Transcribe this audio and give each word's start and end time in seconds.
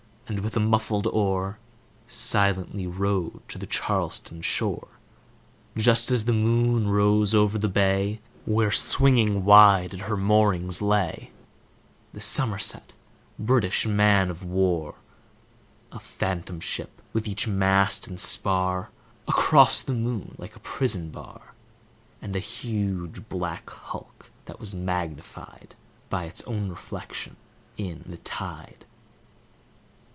and 0.27 0.39
with 0.39 0.55
muffled 0.55 1.05
oar 1.07 1.59
Silently 2.07 2.87
rowed 2.87 3.45
to 3.49 3.57
the 3.57 3.67
Charlestown 3.67 4.41
shore, 4.41 4.87
Just 5.75 6.09
as 6.09 6.23
the 6.23 6.31
moon 6.31 6.87
rose 6.87 7.35
over 7.35 7.57
the 7.57 7.67
bay, 7.67 8.21
Where 8.45 8.71
swinging 8.71 9.43
wide 9.43 9.93
at 9.93 9.99
her 9.99 10.15
moorings 10.15 10.81
lay 10.81 11.31
The 12.13 12.21
Somerset, 12.21 12.93
British 13.37 13.85
man 13.85 14.29
of 14.29 14.41
war; 14.45 14.95
A 15.91 15.99
phantom 15.99 16.61
ship, 16.61 17.01
with 17.11 17.27
each 17.27 17.45
mast 17.45 18.07
and 18.07 18.17
spar 18.17 18.89
Across 19.27 19.81
the 19.81 19.93
moon 19.93 20.35
like 20.37 20.55
a 20.55 20.61
prison 20.61 21.09
bar, 21.09 21.53
And 22.21 22.37
a 22.37 22.39
huge 22.39 23.27
black 23.27 23.69
hulk, 23.69 24.31
that 24.45 24.61
was 24.61 24.73
magnified 24.73 25.75
By 26.09 26.23
its 26.23 26.41
own 26.43 26.69
reflection 26.69 27.35
in 27.75 28.05
the 28.07 28.17
tide. 28.17 28.85